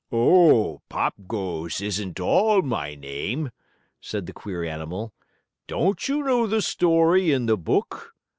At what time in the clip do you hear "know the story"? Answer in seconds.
6.23-7.31